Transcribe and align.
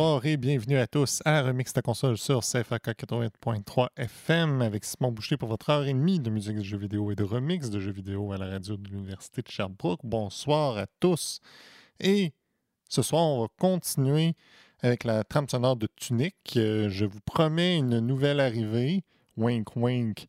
Bonsoir 0.00 0.24
et 0.24 0.38
bienvenue 0.38 0.78
à 0.78 0.86
tous 0.86 1.20
à 1.26 1.42
Remix 1.42 1.74
ta 1.74 1.82
console 1.82 2.16
sur 2.16 2.40
CFAK 2.40 2.86
88.3 2.86 3.88
FM 3.98 4.62
avec 4.62 4.86
Simon 4.86 5.12
Boucher 5.12 5.36
pour 5.36 5.50
votre 5.50 5.68
heure 5.68 5.84
et 5.84 5.92
demie 5.92 6.18
de 6.18 6.30
musique 6.30 6.56
de 6.56 6.62
jeux 6.62 6.78
vidéo 6.78 7.12
et 7.12 7.14
de 7.14 7.22
remix 7.22 7.68
de 7.68 7.78
jeux 7.80 7.92
vidéo 7.92 8.32
à 8.32 8.38
la 8.38 8.46
radio 8.46 8.78
de 8.78 8.88
l'Université 8.88 9.42
de 9.42 9.48
Sherbrooke. 9.48 10.00
Bonsoir 10.02 10.78
à 10.78 10.86
tous. 11.00 11.40
Et 12.00 12.32
ce 12.88 13.02
soir, 13.02 13.24
on 13.24 13.42
va 13.42 13.48
continuer 13.58 14.36
avec 14.80 15.04
la 15.04 15.22
trame 15.22 15.46
sonore 15.50 15.76
de 15.76 15.86
Tunic. 15.96 16.34
Euh, 16.56 16.88
je 16.88 17.04
vous 17.04 17.20
promets 17.26 17.76
une 17.76 17.98
nouvelle 17.98 18.40
arrivée, 18.40 19.04
wink 19.36 19.76
wink, 19.76 20.28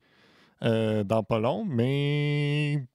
euh, 0.63 1.05
dans 1.05 1.23
pas 1.23 1.40
long, 1.40 1.63
mais 1.63 2.85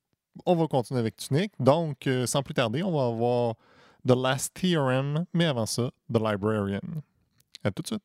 on 0.44 0.54
va 0.54 0.66
continuer 0.66 1.00
avec 1.00 1.16
Tunic. 1.16 1.52
Donc, 1.58 2.06
euh, 2.06 2.26
sans 2.26 2.42
plus 2.42 2.52
tarder, 2.52 2.82
on 2.82 2.92
va 2.92 3.06
avoir 3.06 3.54
The 4.06 4.14
Last 4.14 4.54
Theorem, 4.54 5.26
mais 5.34 5.46
avant 5.46 5.66
ça, 5.66 5.90
The 6.12 6.18
Librarian. 6.18 6.80
À 7.64 7.72
tout 7.72 7.82
de 7.82 7.88
suite. 7.88 8.02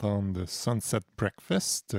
D'entendre 0.00 0.44
Sunset 0.46 1.00
Breakfast 1.16 1.96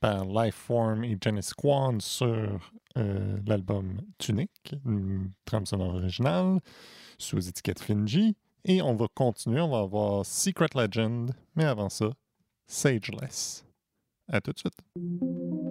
par 0.00 0.24
Lifeform 0.24 1.04
et 1.04 1.16
Jenny 1.20 1.42
Squan 1.42 2.00
sur 2.00 2.60
euh, 2.96 3.38
l'album 3.46 4.00
Tunic, 4.18 4.50
une 4.84 5.30
trame 5.44 5.66
sonore 5.66 5.94
originale, 5.94 6.60
sous 7.18 7.48
étiquette 7.48 7.80
Finji. 7.80 8.36
Et 8.64 8.82
on 8.82 8.94
va 8.94 9.06
continuer, 9.14 9.60
on 9.60 9.70
va 9.70 9.80
avoir 9.80 10.26
Secret 10.26 10.68
Legend, 10.74 11.32
mais 11.54 11.64
avant 11.64 11.88
ça, 11.88 12.10
Sageless. 12.66 13.64
À 14.28 14.40
tout 14.40 14.52
de 14.52 14.58
suite. 14.58 15.67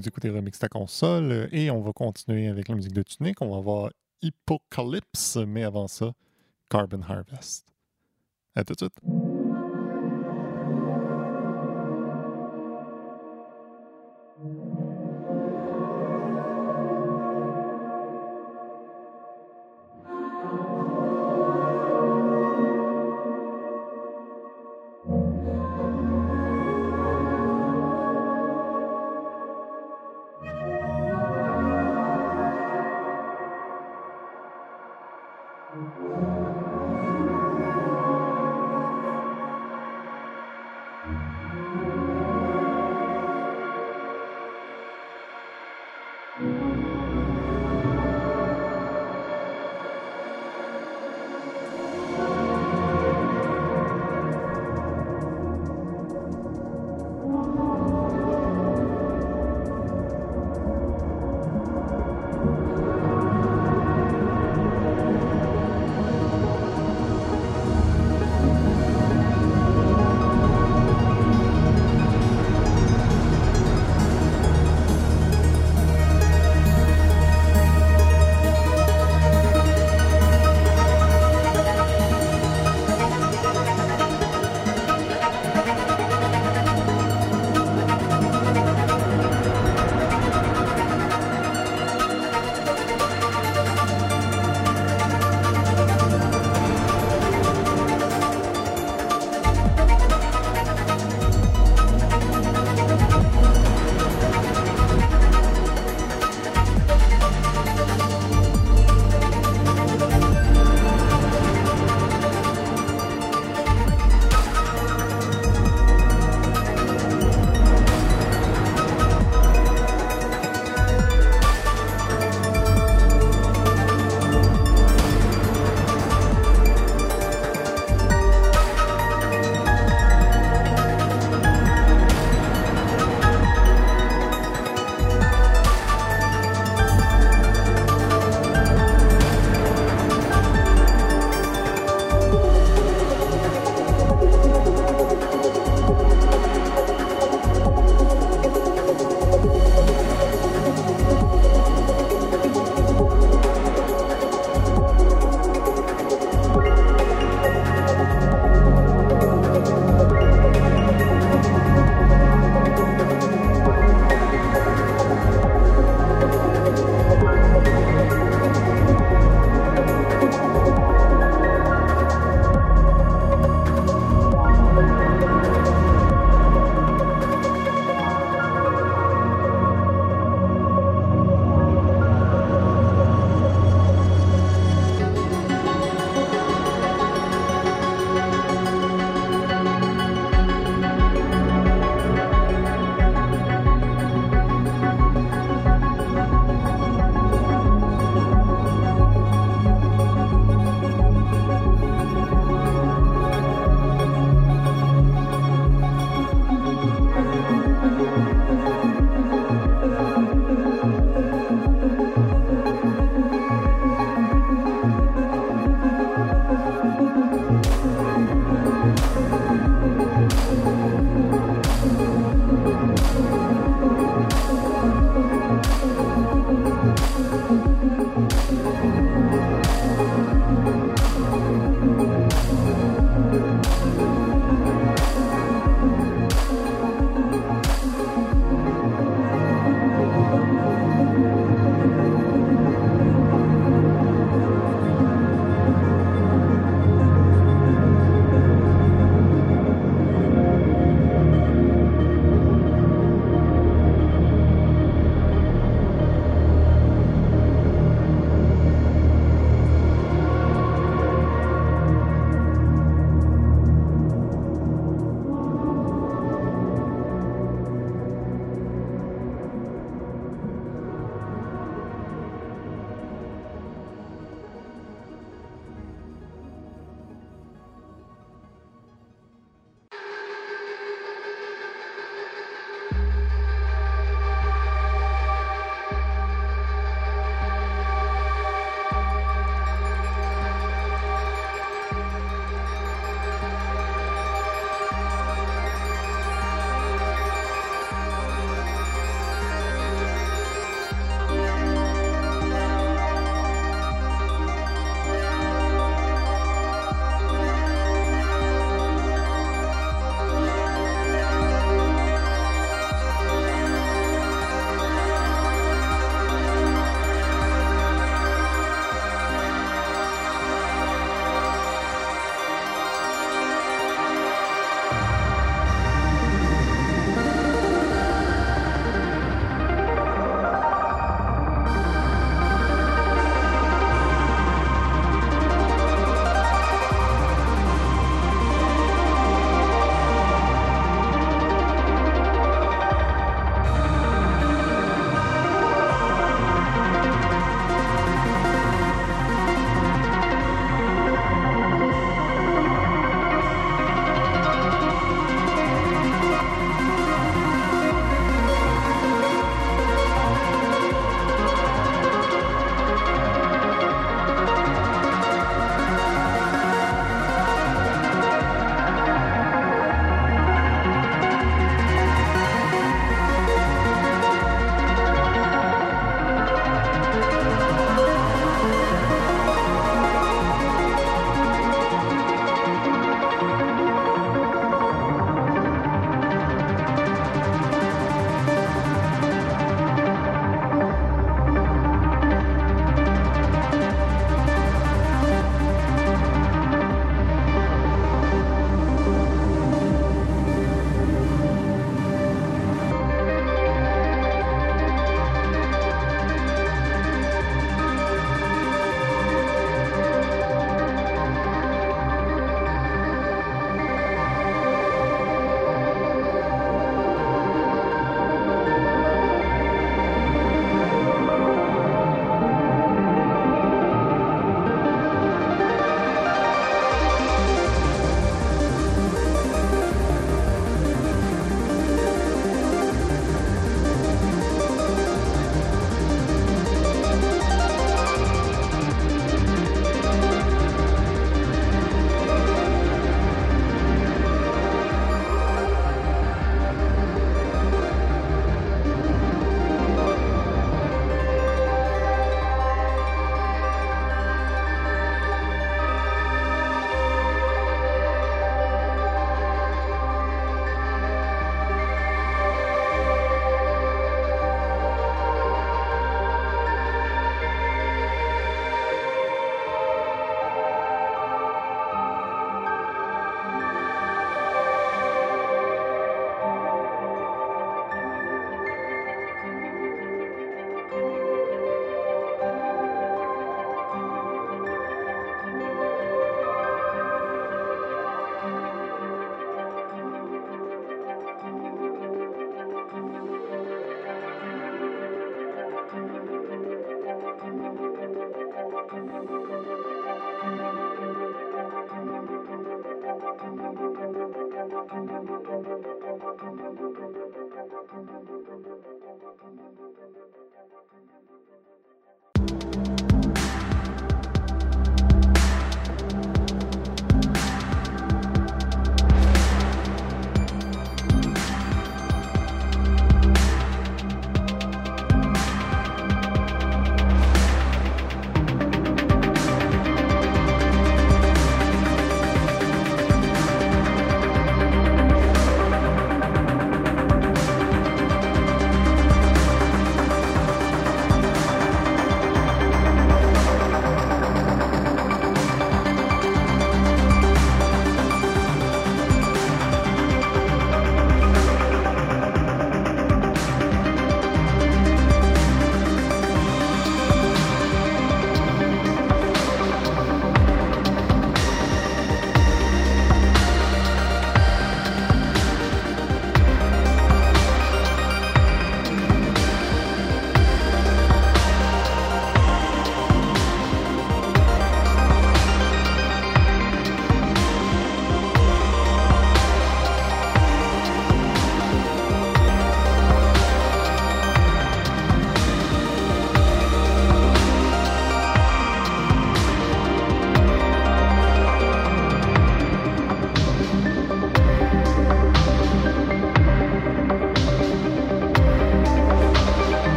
Vous 0.00 0.08
écoutez 0.08 0.30
Remix 0.30 0.58
ta 0.58 0.70
console 0.70 1.30
euh, 1.30 1.48
et 1.52 1.70
on 1.70 1.82
va 1.82 1.92
continuer 1.92 2.48
avec 2.48 2.68
la 2.68 2.74
musique 2.74 2.94
de 2.94 3.02
Tunic. 3.02 3.42
On 3.42 3.54
va 3.54 3.60
voir 3.60 3.90
Hypocalypse, 4.22 5.36
mais 5.46 5.62
avant 5.62 5.88
ça, 5.88 6.14
Carbon 6.70 7.02
Harvest. 7.02 7.66
À 8.54 8.64
tout 8.64 8.72
de 8.72 8.78
suite. 8.78 9.19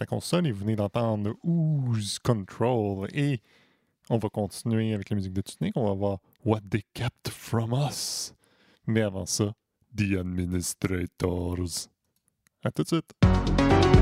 La 0.00 0.06
console 0.06 0.46
et 0.46 0.52
vous 0.52 0.60
venez 0.60 0.76
d'entendre 0.76 1.34
Ooze 1.42 2.18
Control. 2.18 3.08
Et 3.14 3.40
on 4.10 4.18
va 4.18 4.28
continuer 4.28 4.94
avec 4.94 5.10
la 5.10 5.16
musique 5.16 5.32
de 5.32 5.42
Tunic. 5.42 5.76
On 5.76 5.86
va 5.86 5.94
voir 5.94 6.18
What 6.44 6.60
They 6.70 6.84
Kept 6.94 7.28
From 7.28 7.72
Us. 7.72 8.34
Mais 8.86 9.02
avant 9.02 9.26
ça, 9.26 9.52
The 9.96 10.18
Administrators. 10.18 11.88
À 12.62 12.70
tout 12.70 12.82
de 12.82 12.88
suite. 12.88 13.95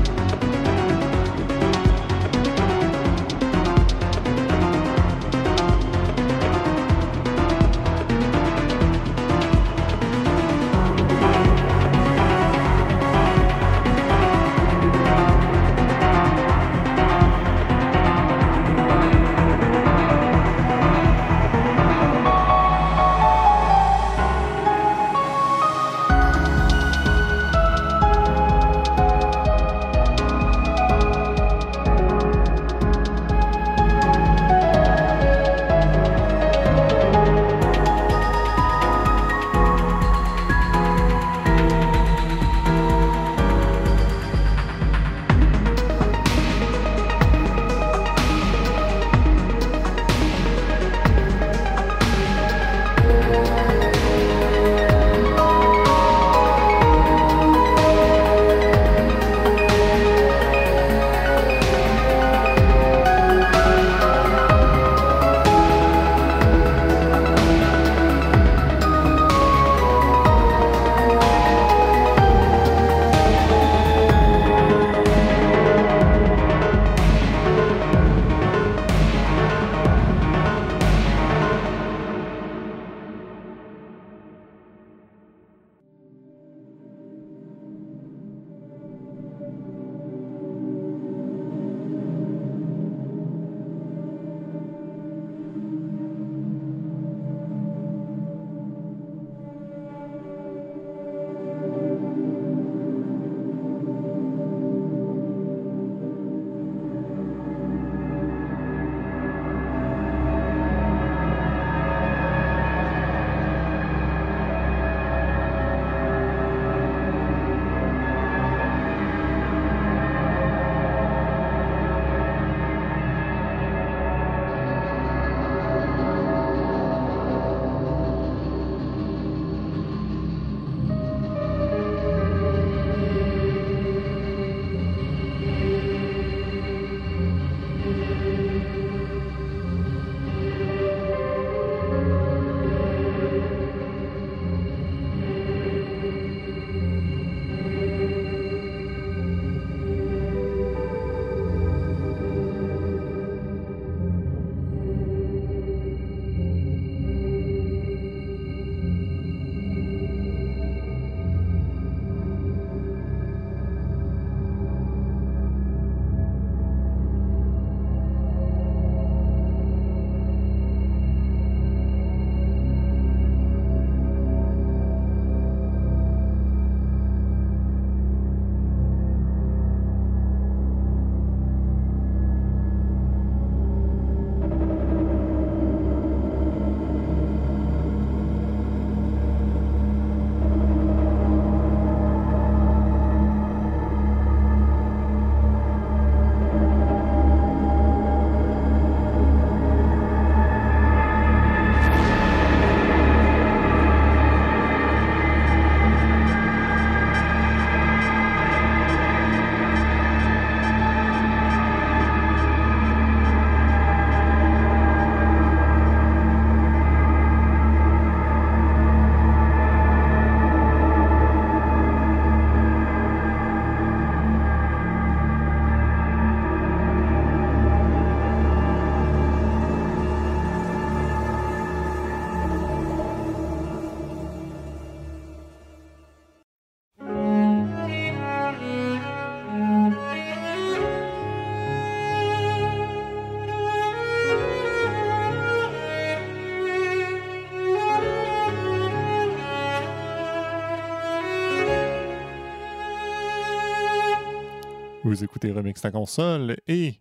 Vous 255.15 255.23
écoutez 255.23 255.49
Remix 255.49 255.79
ta 255.79 255.91
console 255.91 256.57
et 256.67 256.99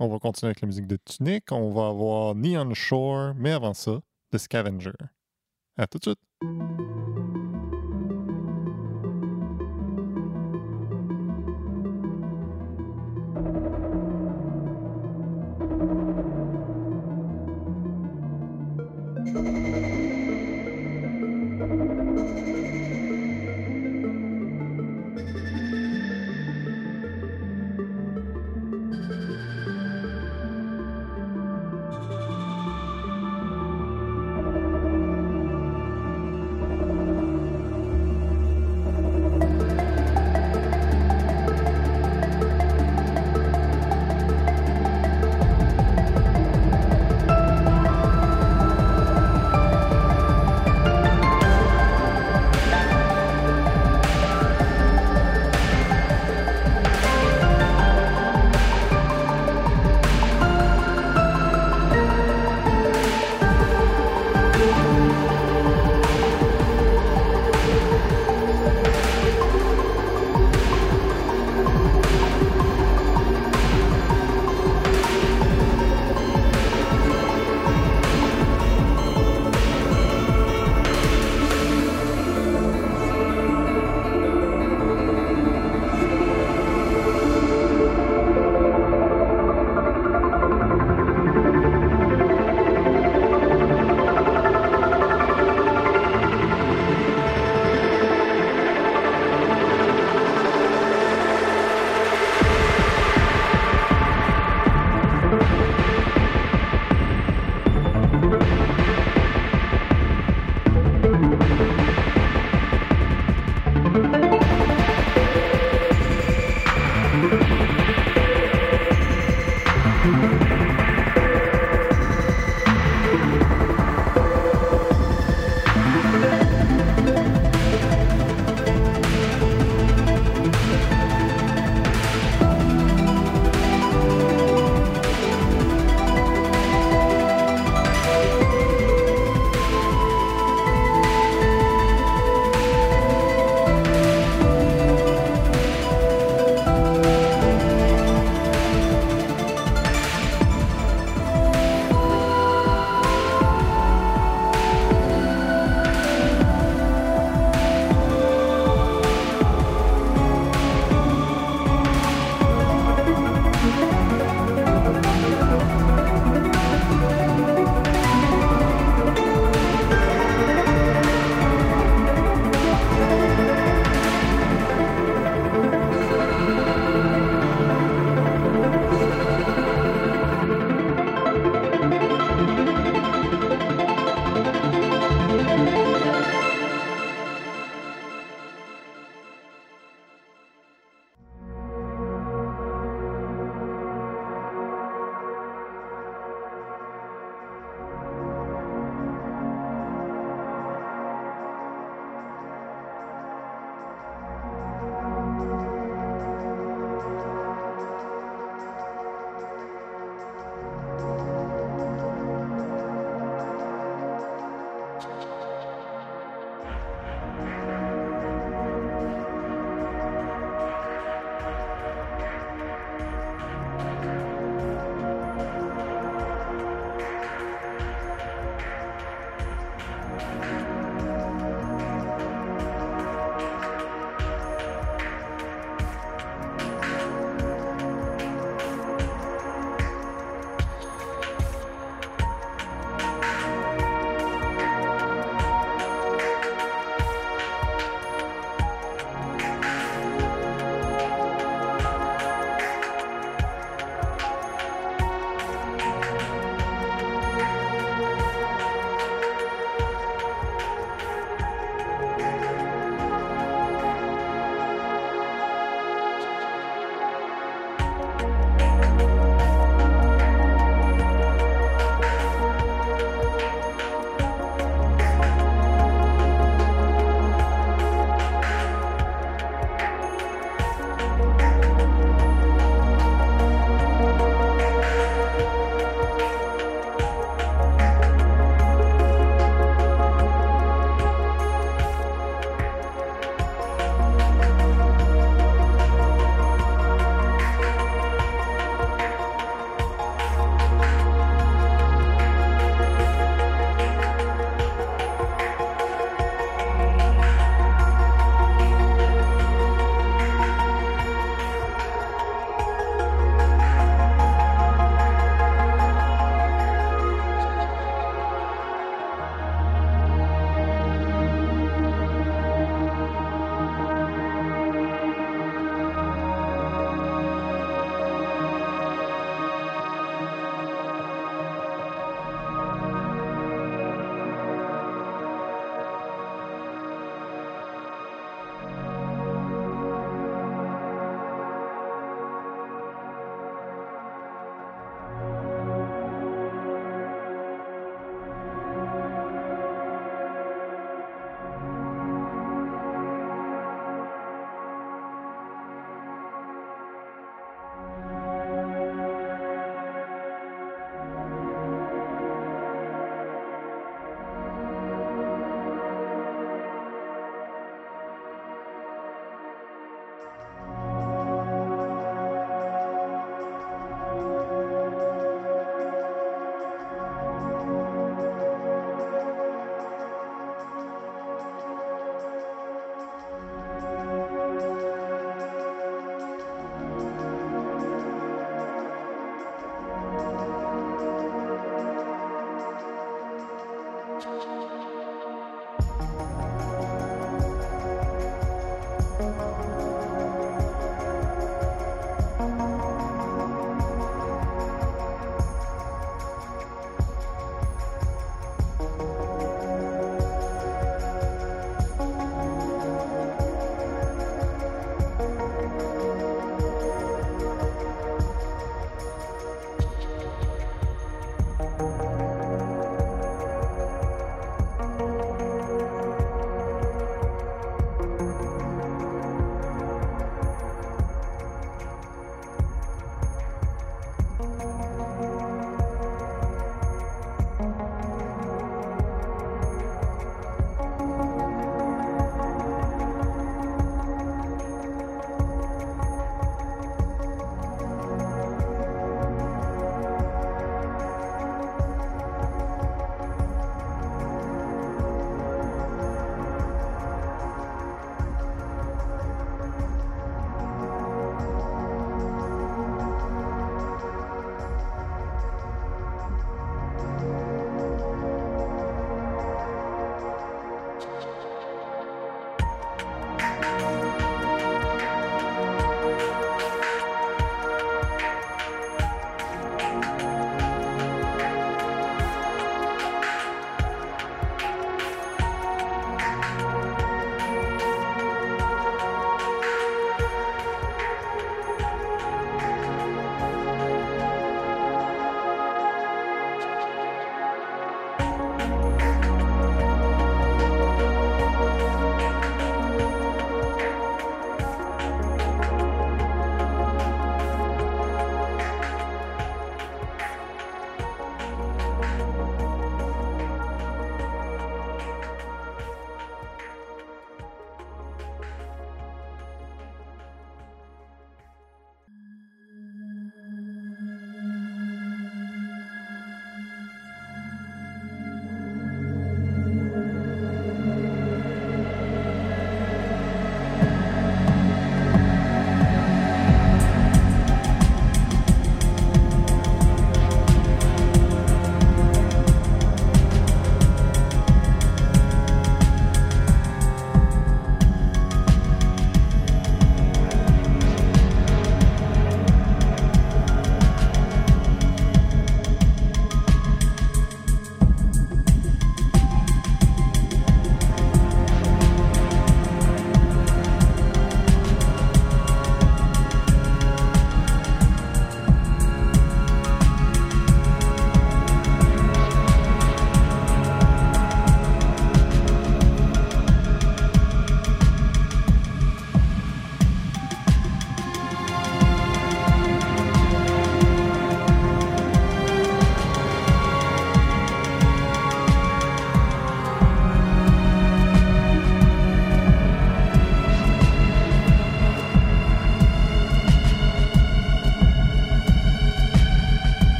on 0.00 0.08
va 0.08 0.18
continuer 0.18 0.48
avec 0.48 0.60
la 0.60 0.66
musique 0.66 0.88
de 0.88 0.96
Tunic. 0.96 1.52
On 1.52 1.70
va 1.70 1.86
avoir 1.86 2.34
Neon 2.34 2.74
Shore, 2.74 3.32
mais 3.36 3.52
avant 3.52 3.74
ça, 3.74 4.00
The 4.32 4.38
Scavenger. 4.38 4.90
À 5.76 5.86
tout 5.86 5.98
de 5.98 6.02
suite. 6.02 6.18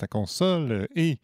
Ta 0.00 0.06
console. 0.06 0.88
Et 0.96 1.18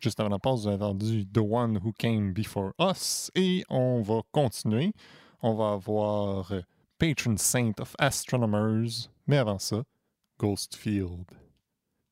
juste 0.00 0.18
avant 0.18 0.30
la 0.30 0.38
pause, 0.38 0.62
vous 0.62 0.68
avez 0.68 0.82
entendu 0.82 1.26
The 1.26 1.38
One 1.38 1.78
Who 1.78 1.92
Came 1.98 2.32
Before 2.32 2.72
Us. 2.80 3.30
Et 3.34 3.62
on 3.68 4.00
va 4.02 4.22
continuer. 4.32 4.92
On 5.42 5.54
va 5.54 5.72
avoir 5.72 6.52
Patron 6.98 7.36
Saint 7.36 7.72
of 7.78 7.94
Astronomers. 7.98 9.08
Mais 9.26 9.36
avant 9.36 9.58
ça, 9.58 9.82
Ghostfield. 10.38 11.26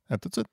À 0.09 0.19
tout 0.19 0.29
de 0.29 0.35
suite. 0.35 0.47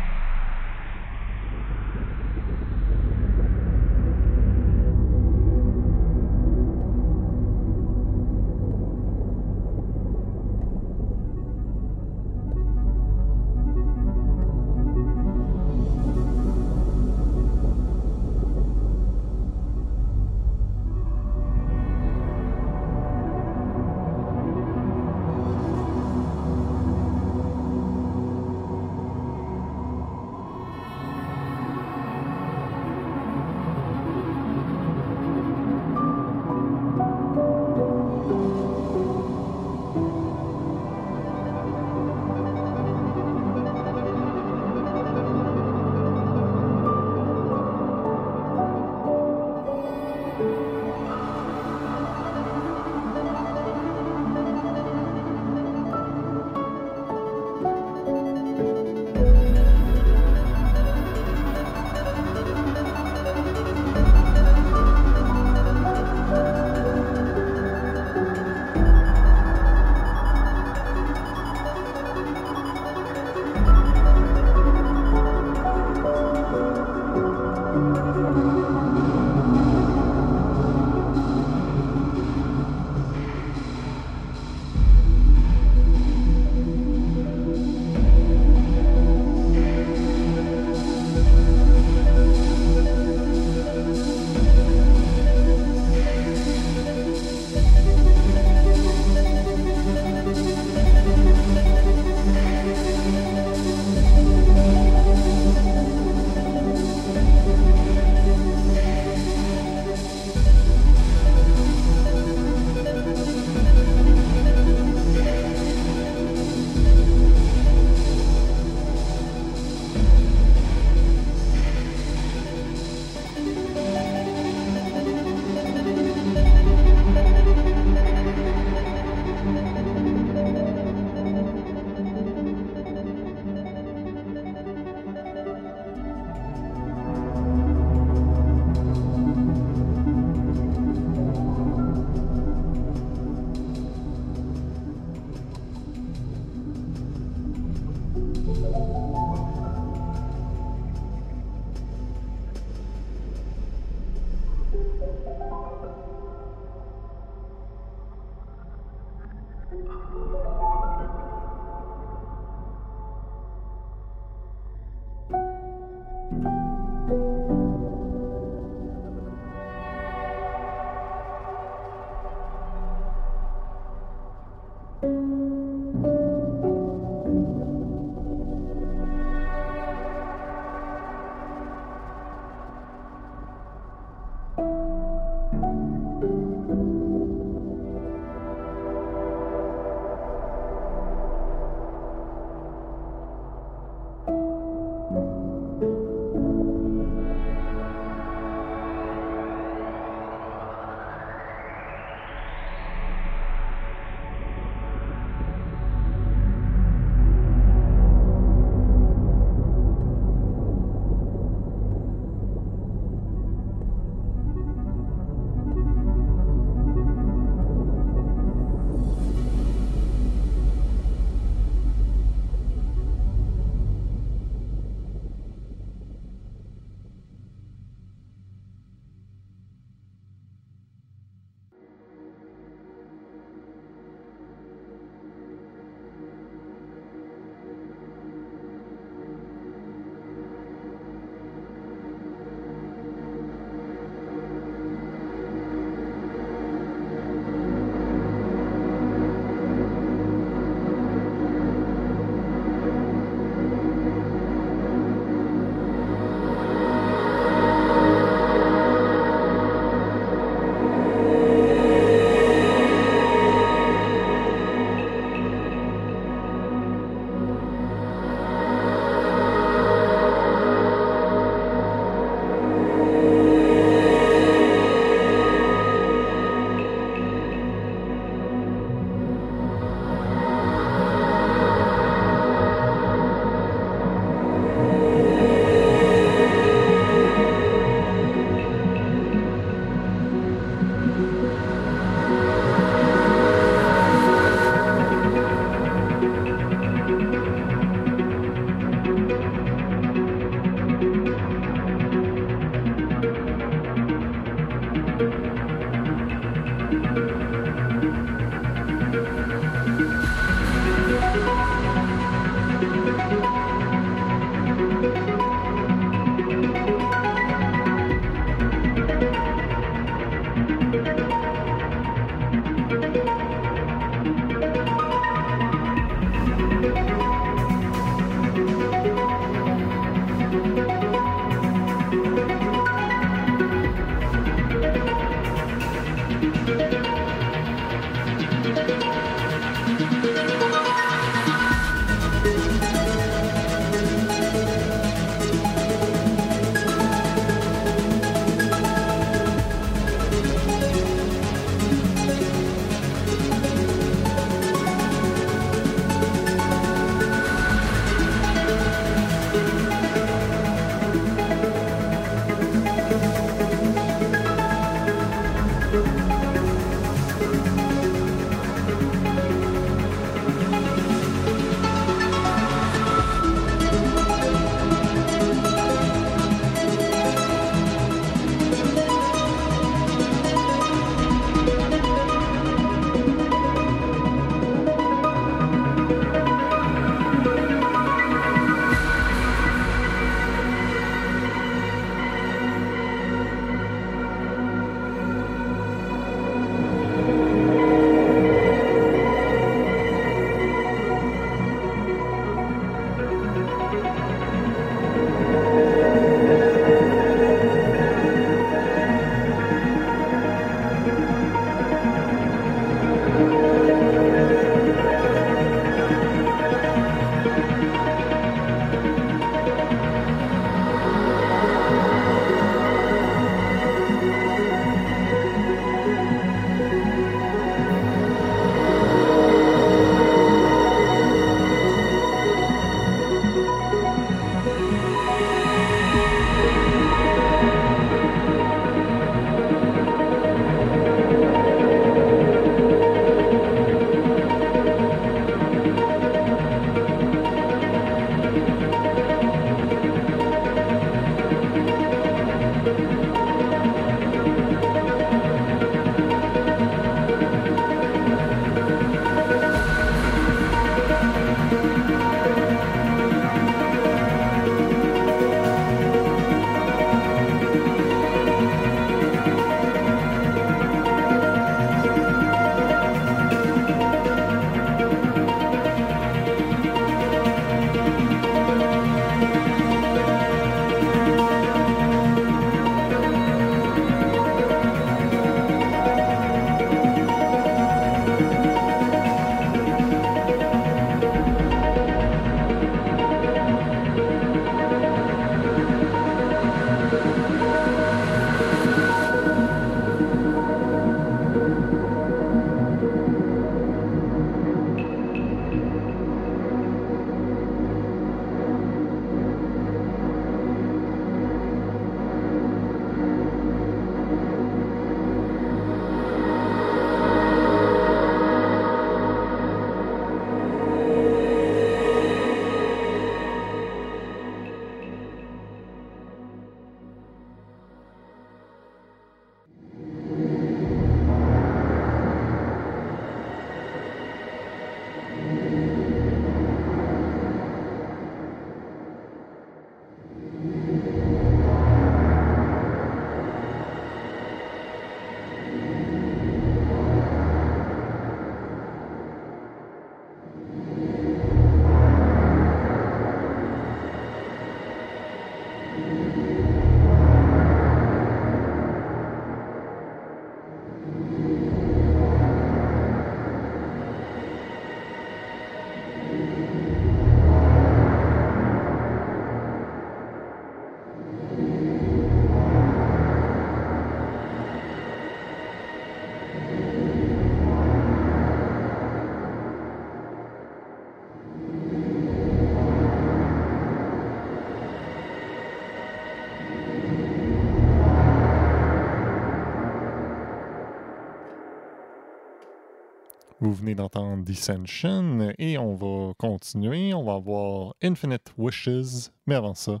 Vous 593.68 593.74
venez 593.74 593.94
d'entendre 593.94 594.42
Dissension 594.44 595.52
et 595.58 595.76
on 595.76 595.94
va 595.94 596.32
continuer. 596.38 597.12
On 597.12 597.22
va 597.22 597.34
avoir 597.34 597.94
Infinite 598.02 598.54
Wishes, 598.56 599.30
mais 599.46 599.56
avant 599.56 599.74
ça, 599.74 600.00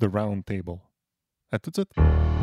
The 0.00 0.08
Round 0.12 0.44
Table. 0.44 0.80
À 1.52 1.60
tout 1.60 1.70
de 1.70 1.76
suite! 1.76 2.35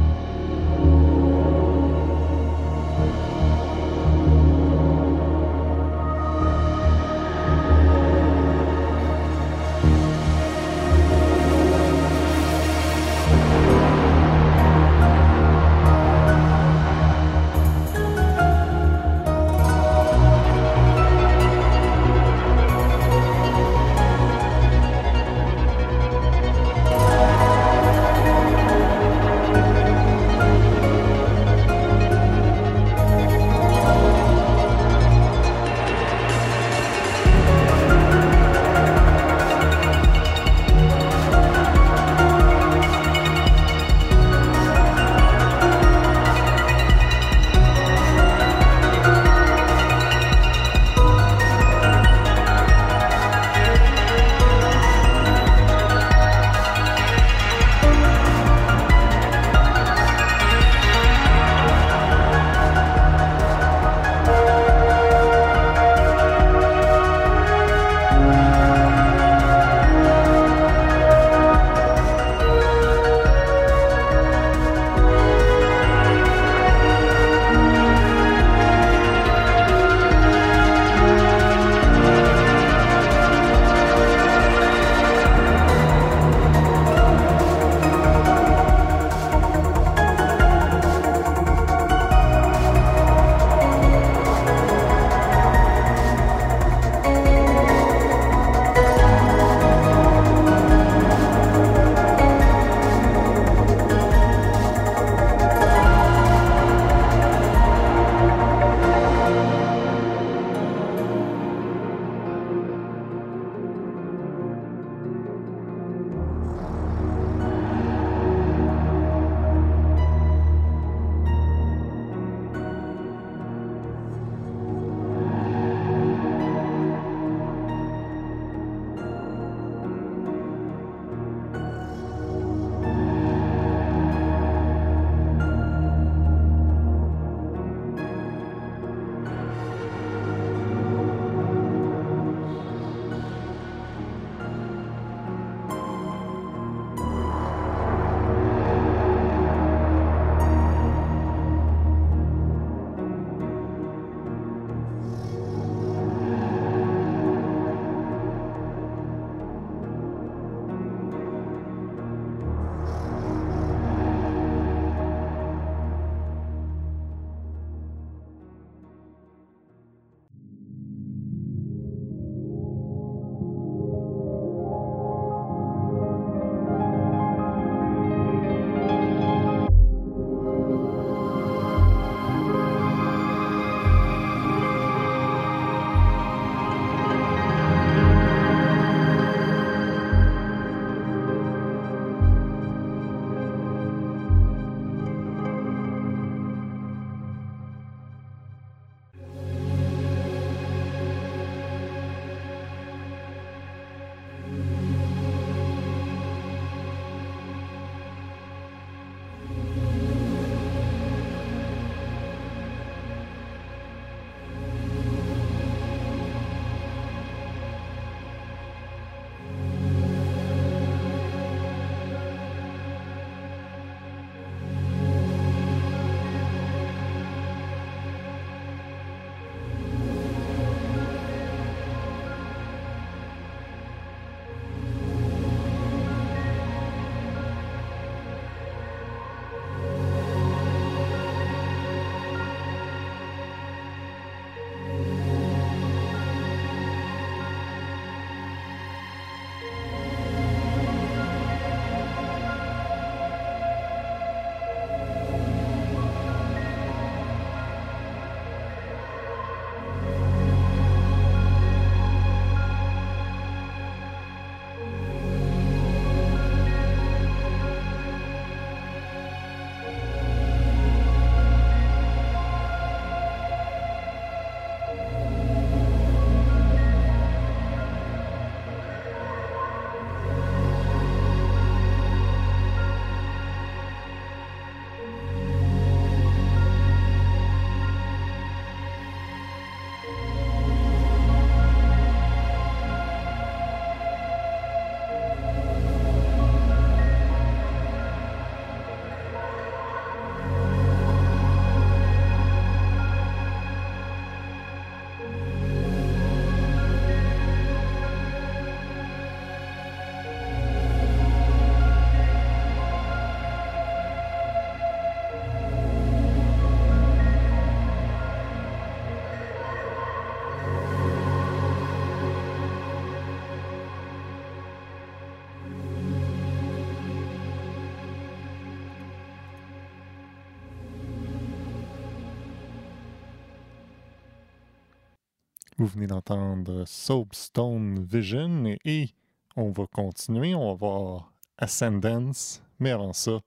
Vous 335.84 335.90
venez 335.90 336.08
d'entendre 336.08 336.86
Soapstone 336.88 338.06
Vision 338.06 338.74
et 338.86 339.10
on 339.58 339.72
va 339.72 339.86
continuer. 339.86 340.56
On 340.56 340.70
va 340.70 340.76
voir 340.76 341.34
Ascendance, 341.58 342.64
mais 342.80 342.92
avant 342.92 343.12
ça, 343.12 343.42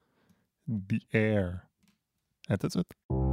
The 0.68 1.00
Air. 1.14 1.66
À 2.46 2.58
tout 2.58 2.66
de 2.66 2.72
suite. 2.72 3.25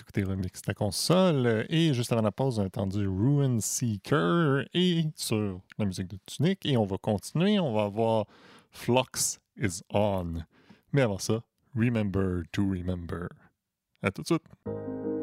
Vous 0.00 0.04
écoutez 0.04 0.24
Remix 0.24 0.62
ta 0.62 0.72
console. 0.72 1.66
Et 1.68 1.92
juste 1.92 2.10
avant 2.10 2.22
la 2.22 2.32
pause, 2.32 2.58
on 2.58 2.62
a 2.62 2.66
entendu 2.66 3.06
Ruin 3.06 3.60
Seeker 3.60 4.64
et 4.72 5.04
sur 5.14 5.60
la 5.76 5.84
musique 5.84 6.08
de 6.08 6.18
Tunic. 6.24 6.64
Et 6.64 6.78
on 6.78 6.86
va 6.86 6.96
continuer. 6.96 7.60
On 7.60 7.74
va 7.74 7.82
avoir 7.82 8.24
Flux 8.70 9.38
is 9.58 9.82
on. 9.90 10.42
Mais 10.94 11.02
avant 11.02 11.18
ça, 11.18 11.42
Remember 11.76 12.44
to 12.50 12.62
Remember. 12.62 13.28
À 14.02 14.10
tout 14.10 14.22
de 14.22 14.26
suite. 14.28 15.19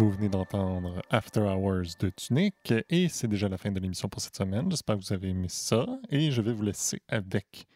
Vous 0.00 0.08
venez 0.08 0.30
d'entendre 0.30 1.02
After 1.10 1.40
Hours 1.40 1.98
de 2.00 2.08
Tunic 2.08 2.72
et 2.88 3.10
c'est 3.10 3.28
déjà 3.28 3.50
la 3.50 3.58
fin 3.58 3.70
de 3.70 3.78
l'émission 3.78 4.08
pour 4.08 4.22
cette 4.22 4.34
semaine. 4.34 4.70
J'espère 4.70 4.96
que 4.96 5.02
vous 5.02 5.12
avez 5.12 5.28
aimé 5.28 5.48
ça 5.50 5.84
et 6.08 6.30
je 6.30 6.40
vais 6.40 6.54
vous 6.54 6.62
laisser 6.62 7.02
avec 7.06 7.66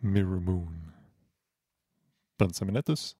Mirror 0.00 0.40
Moon. 0.40 0.68
Bonne 2.38 2.54
semaine 2.54 2.76
à 2.76 2.82
tous. 2.84 3.16